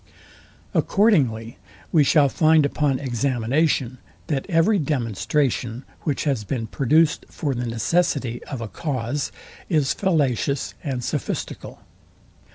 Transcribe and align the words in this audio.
Accordingly 0.73 1.59
we 1.91 2.03
shall 2.03 2.27
find 2.27 2.65
upon 2.65 2.97
examination, 2.97 3.99
that 4.25 4.47
every 4.49 4.79
demonstration, 4.79 5.83
which 6.05 6.23
has 6.23 6.43
been 6.43 6.65
produced 6.65 7.23
for 7.29 7.53
the 7.53 7.67
necessity 7.67 8.43
of 8.45 8.61
a 8.61 8.67
cause, 8.67 9.31
is 9.69 9.93
fallacious 9.93 10.73
and 10.83 11.03
sophistical. 11.03 11.81